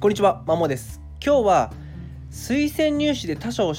[0.00, 1.00] こんにちは、まもです。
[1.20, 1.72] 今日は
[2.30, 3.74] 推薦入試で他者を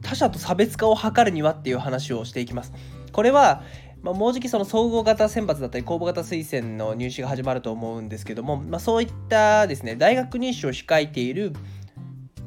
[0.00, 2.72] 他者と差別化を図るにはっていう話をしていきます。
[3.10, 3.64] これは、
[4.00, 11.52] まあ、もうじきその総合型選抜だったり公募型推薦の入試が始まると思うんですけども、まあ、そういったですね大学入試を控えている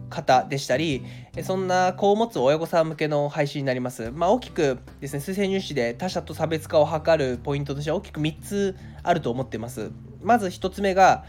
[0.10, 1.04] 方でしたり
[1.44, 9.92] そんな子を持つ親御さん向けの配信になります、まあ、大きくですね推薦入試で他者と差別化を図るポイントとしては大きく3つあると思ってます
[10.22, 11.26] まず1つ目が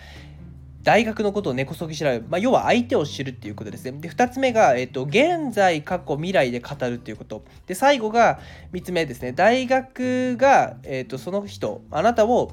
[0.86, 3.98] 大学のことを根こそぎ調べる、まあ、要は相手を知るっていうことですね。
[4.00, 7.45] で、2つ目が、えっと、現在、過去、未来で語るっていうこと。
[7.66, 8.38] で、最後が
[8.72, 9.32] 3つ目ですね。
[9.32, 12.52] 大学が、えっと、その人、あなたを、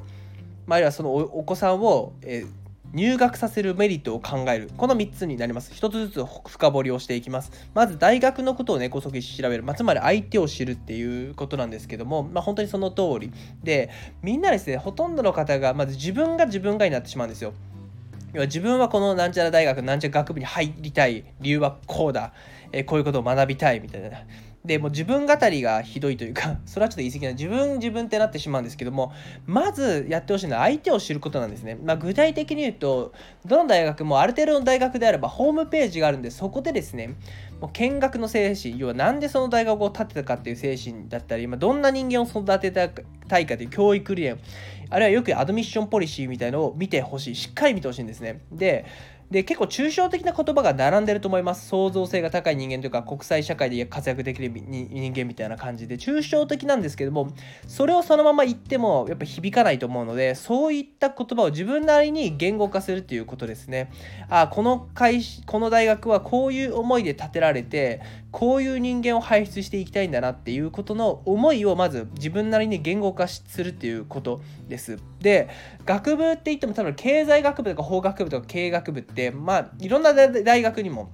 [0.65, 4.69] まあ、あるいはそのお子さんを、えー入学させるメリットを考える。
[4.77, 5.71] この3つになります。
[5.73, 7.51] 1つずつ深掘りをしていきます。
[7.73, 9.63] まず、大学のことを根こそぎ調べる。
[9.63, 13.31] まあ、つまり相手を知るっていうことなんですけども、まあ、本当にその通り。
[13.63, 13.89] で、
[14.21, 17.53] みんなですね、ほとんどの方が、まず自分が自分がになってしまうんですよ。
[18.33, 22.33] 要は自分はこのなんちゃら大学なんちゃら学部に入りたい理由はこうだ、
[22.71, 24.09] えー、こういうことを学びたいみたいな。
[24.65, 27.33] でも自分語りがひどいというか それはちょっと言い過ぎな。
[27.33, 29.11] 自分自分ってなってしまうんですけども
[29.45, 33.13] まずやってほしいのは相手を知ることなんですね、まあ、具体的に言うと
[33.45, 37.15] どの大学もある程度の大学であればホームページがあるんでそこでですね
[37.59, 42.83] もう見学の精神要は何でその大学を建てたかっていう精神だったり、まあ、どんな人間を育てた
[43.39, 44.39] いかという教育理念
[44.93, 47.35] あるいはよくアドミッションポリシーみたいのを見てほしい。
[47.35, 48.41] しっかり見てほしいんですね。
[48.51, 48.85] で
[49.33, 51.67] で結構抽象的な言葉が並んでると思います。
[51.67, 55.97] 創造性が高い人間というか国際社会で活躍できる人間みたいな感じで。
[55.97, 57.29] 抽象的なんですけども
[57.65, 63.89] それをそのまま言ってもやっぱ響かないと思うのでそういった言葉を自分なりに言語化するっていうことですね。
[64.29, 74.99] あこの会この大学はこういう思いで建てられてこういう人間を輩出していきたいんだなっていうことの思いをまず自分なりに言語化するっていうことです。
[75.21, 75.49] で
[75.85, 81.11] 学部って言っても多分経済学部とか法学部とか経営学部ってまあいろんな大学にも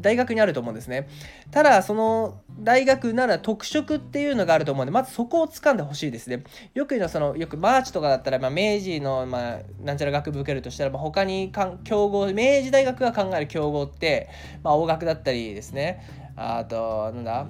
[0.00, 1.08] 大学にあると思うんですね。
[1.50, 6.44] ただ、その大学なら特色っていうのがあると思うんで、まずそこを掴んでほしいですね。
[6.74, 11.52] よく言うのは、その、よくマーチとかだったら、まあ、明治の、まあ、なんちゃら学部受けるとしたら、まあ、他に
[11.84, 14.28] 競合、明治大学が考える競合って、
[14.62, 16.00] まあ、大学だったりですね。
[16.36, 17.48] あと、なんだ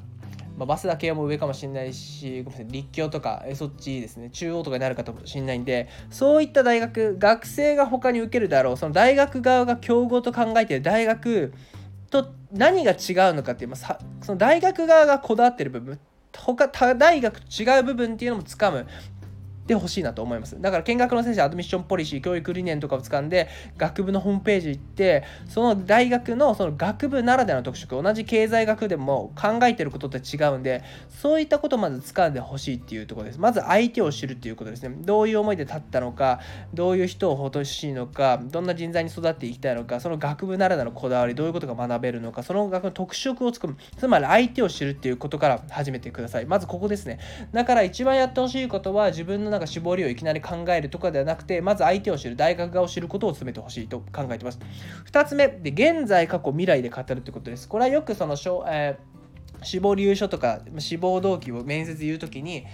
[0.59, 10.83] まあ、バスだけはもう上かもしれないし、ごめんなさい、立教とか、えそっちですね、中央とかになるかもしれないんで、そういった大学、学生が他に受けるだろう、その大学側が競合と考えてる。
[10.83, 11.53] 大学
[12.11, 12.97] と何が違う
[13.35, 15.99] のかっていう、まあ、その大学側がこだわってる部分、
[16.33, 18.87] 他他大学と違う部分っていうのもつかむ。
[19.69, 20.61] てほしいなと思います。
[20.61, 33.39] だから見学の先生、アドミッションポリシー、教育理念とかを掴んで、学部のホームページ行って、その大学のその学部ならではの特色、同じ経済学でも考えてることって違うんで、そういったことをまず掴んでほしいっていうところです。
[33.39, 34.97] まず相手を知るっていうことですね。
[35.01, 36.41] どういう思いで立ったのか、
[36.75, 46.47] どういう人を欲しいのか、どんな人材に育っていきたいのか、その学部ならではのこだわり、どういうことが学べるのか、その学の特色をつくむ、つまり相手を知るっていうことから始めてください。
[46.47, 47.19] まずここですね。
[47.53, 54.61] だから一番やってほしいことは、自分のなんか絞りをいきなり考えるとかではなくてまず相手を知る大学側を知ることを進めてほしいと考えてます。
[55.11, 57.69] 2つ目で現在過去未来で語るということです。
[57.69, 58.37] これはよくその、
[58.69, 62.65] えー、死亡理由書とか志望動機を面接で言うときに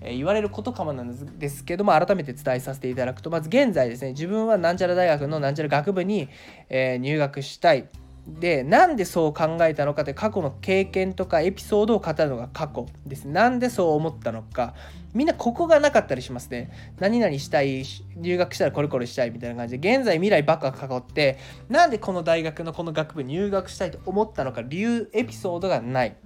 [0.00, 6.28] え言われることかもなんですけども改めて伝えさせていただくとまず現在ですね自分はなんちゃら大学のなんちゃら学部に、
[6.68, 7.88] えー、入学したい。
[8.28, 13.26] でなんでそう考えたのかって過去の経験とかエピソードを語るのが過去です。
[13.26, 14.74] なんでそう思ったのか。
[15.14, 16.70] みんなここがなかったりしますね。
[17.00, 17.84] 何々したい
[18.16, 19.96] 留学したらこれこれしたいみたいな感じで。
[19.96, 21.38] 現在未来ばっか囲って
[21.68, 24.62] なんでこの大学のこの学部入学したいと思ったのか。
[24.62, 26.16] 理由エピソードがない。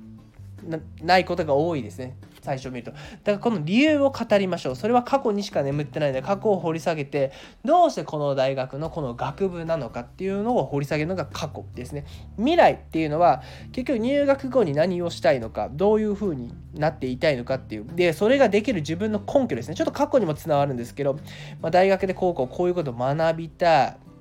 [1.02, 2.16] ないことが多いですね。
[2.42, 2.90] 最初見ると。
[2.90, 7.32] だからこの理由を語りましょうそれは過去にしか眠ってないので過去を掘り下げて
[7.64, 12.04] どうしてこの大学のこの学部なのかっていうのを掘り下げるのが過去ですね。
[12.36, 13.42] 未来っていうのは
[13.72, 17.86] 結局入学後に何をしたいのかどういう風になっていたいのかっていう。
[17.94, 19.74] でそれができる自分の根拠ですね。
[19.74, 21.14] ちょっと過去にもつながるんですけど、
[21.60, 24.11] まあ、大学で高校こういうことを学びたい。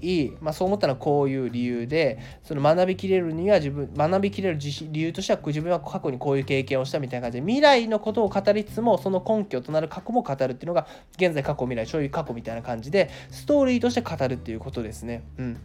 [0.00, 10.86] い、まあ、そう思ったのはこういう理由でその学びきれるには自分学びきれる理由としては自分は過去にこういう経験をしたみたいな感じで未来のことを語りつつもその根拠となる過去も語るっていうのが
[11.16, 15.24] 現在過去未来そういう過去みたいな感じでストーリーとして語るっていうことですね。
[15.38, 15.60] うん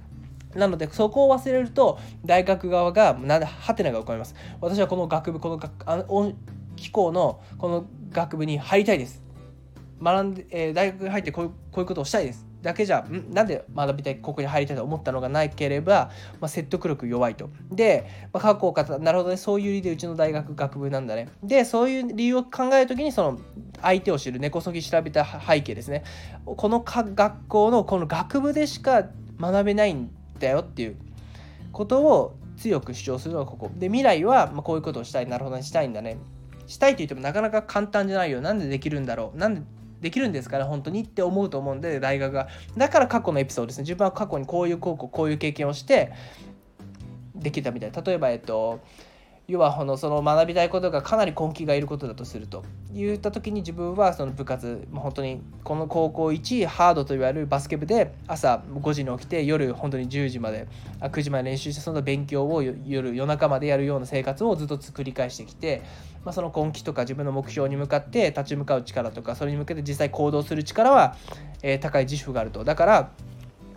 [0.56, 4.36] なのでそこを忘れると大学側がなんでハテナが浮かびます。
[4.62, 6.04] 私はこの学部この学あ
[6.78, 9.22] 機構のこの学部に入りたいです。
[10.02, 12.45] 学んで、えー、大学に入ってこうこういうことをしたいです。
[12.66, 13.32] だけじゃん？
[13.32, 16.10] なんで学びたいここに入りたいと思ったのがなければ、
[16.42, 17.50] まあ、説得力弱いと。
[17.72, 19.38] で、まあ、過去を語なるほどね。
[19.38, 21.30] そういう理由でうちの大学学部なんだね。
[21.44, 23.40] でそういう理由を考える時にその
[23.82, 26.04] 相手を知る根こそぎ調べた背景ですね。
[26.46, 29.06] この学校のこの学部でしか
[29.40, 30.10] 学べないん
[30.40, 30.96] だよっていう
[31.72, 33.70] ことを強く主張するのがここ。
[33.76, 35.28] で未来はまこういうことをしたい。
[35.28, 36.18] なるほどにしたいんだね。
[36.68, 38.42] したいと言ってもなかなか簡単じゃないよ。
[38.42, 39.38] なんでできるんだろう。
[39.38, 39.62] なんで
[40.06, 42.48] できるんですから本当にって思うと思うんで大学が。
[42.78, 43.82] だから過去のエピソードですね。
[43.82, 46.12] 自分は過去にこういう高校こういう経験をして
[47.34, 47.92] できたみたい。
[47.92, 48.82] 例えばえっと
[49.48, 60.68] 要はこのその学びたいことがかなり根気がいることだとすると言った時に自分はその部活本当にこの高校1位ハードと言われるバスケ部で朝5時に起きて夜本当に10時まで
[61.00, 65.84] 9時まで練習してその勉強を夜夜中までやるような生活をずっと繰り返してきて、
[66.24, 71.16] まあ、その根気とか自分の目標に向かって立ち向かう力とかそれに向けて実際行動する力は、
[71.62, 72.64] えー、高い自負があると。
[72.64, 73.10] だから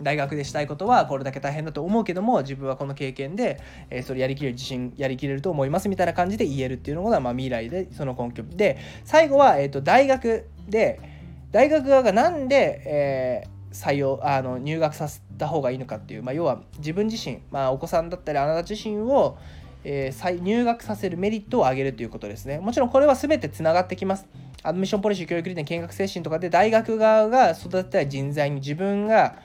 [0.01, 3.59] 大学でしたいことはこれだけ大変だと思うけども自分はこの経験で、
[3.89, 10.99] えー、それやりきれる自信やりきれると思いますみたいな感じで言えるっていうのが、まあ、未来でその根拠で最後は、えーと、大学で
[11.51, 19.37] 大学側がなんで、えー、採用あの入学させた方がいいのかっていう、まあ、要は自分自身、まあ、お子さんだったりあなた自身を
[19.83, 22.59] えー、入学させるメリットを上げるということですね。
[22.59, 24.27] もちろんこれは全てつながってきます。
[24.61, 29.37] アドミッションポリシー教育理念見学精神とかで大学側が育てたい人材に自分が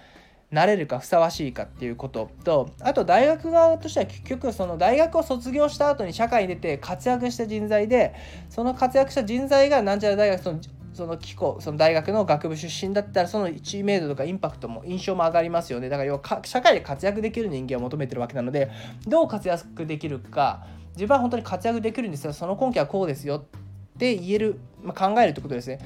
[0.55, 8.15] なれるかふさわしいかっていうこととあと大学側としては結局その大学を卒業した後に社会に出て活躍した人材で
[8.49, 10.61] その活躍した人材がなんちゃら大学その
[10.95, 15.89] その機構その大学の学部出身だったらその知名度とかインパクトも印象も上がりますよね。
[15.89, 18.71] だから要は社会で活躍できる人間を求めてるわけなので
[19.09, 22.33] どう活躍できるか自分は本当に活躍できるんですよ。
[22.33, 25.81] その根拠はこうですよって言える、まあ、考えるってことですね。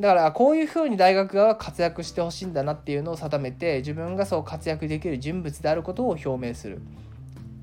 [0.00, 6.80] だからこういうふうに大学側は活躍してほしいんだなっていうのを定めて自分がそう活躍できる人物であることを表明する。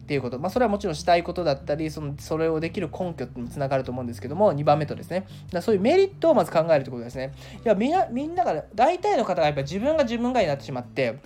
[0.01, 0.39] っていうこと。
[0.39, 5.25] まあそれはもちろんしたいことだったりそのそれをできる根拠につながると思うんですけども2番目とですね。
[5.51, 7.31] だそういうメリットをまず考えるってことですね。
[7.63, 11.19] いやみんなみんなが大体の方がやっぱ自分が自分がになってしまって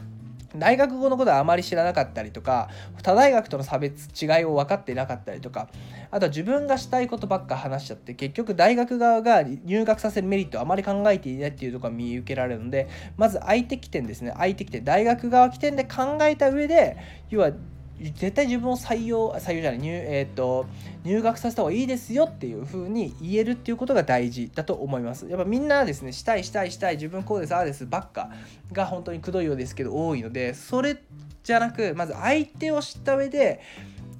[0.59, 2.69] 大学語のことはあまり知らなかったりとか
[3.03, 5.69] 他大学との差別違いを分かってなかったりとか
[6.11, 12.87] あとは自分がしたいことばっか話しちゃって結局大学側が入学させるメリットをあまり考えていないっていうところが見受けられるので
[13.17, 14.33] まず相手起点ですね。
[14.37, 16.97] 相手起点大学側起点で考えた上で
[17.29, 17.51] 要は
[17.99, 20.65] 絶対自分を採用採用じゃない入,、えーと、
[21.03, 25.27] 入学させた方がいいですよっていう風に言えるっていうことが大事だと思います。
[25.29, 28.31] やっぱみんなですねしたいしたいしたい自分こうですああですばっか
[28.71, 30.97] が本当にくどいようですけど多いのでそれ
[31.43, 33.61] じゃなくまず相手を知った上で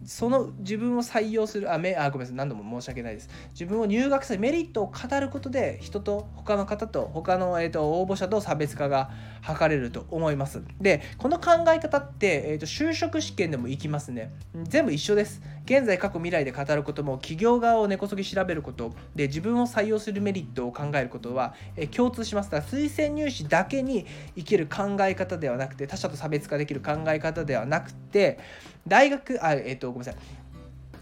[0.06, 3.30] その自分を採用するあめあごめんなさい何度も申し訳ないです。
[3.52, 9.10] 自分を入学させメリットを語ることで人と他の方と他の、えーと、応募者と差別化が
[9.54, 10.64] 図れると思います。
[10.82, 14.32] でこの考え方って、えーと、就職試験でもいきますね。
[14.64, 15.42] 全部一緒です。
[15.66, 18.94] 現在過去未来で語ることも企業側を根こそぎ調べること。
[19.16, 22.50] で自分を採用するメリットを考えることは、えー、共通します。
[22.50, 24.06] だから推薦入試だけに
[24.36, 28.40] 生きる考え方ではなくて他者と差別化できる考え方ではなくて
[28.88, 30.22] 大学あえっ、ー、とごめんなさい。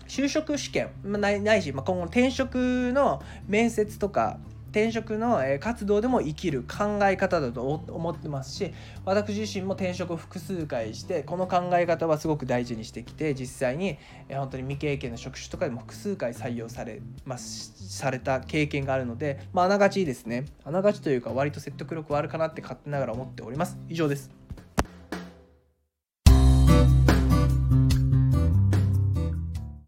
[0.07, 4.37] 就職試験ないないし、まあ、今後転職の面接とか
[4.73, 8.73] 転職の活動でも生きる考え方だと思ってますし
[9.05, 13.99] 私自身も転職を複数回してこの考え方はすごく大事にしてきて実際に
[14.29, 20.45] 本当に未経験の職種とかでも複数回採用されますされた経験があるので、まあ、あながちですね。
[20.63, 23.77] あながちというか割と説得力はあるかなって勝手ながら思っております。
[23.89, 24.42] 以上です。